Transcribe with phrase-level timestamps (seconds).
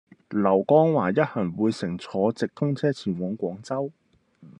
[0.31, 3.91] 劉江華一行會乘坐直通車前往廣州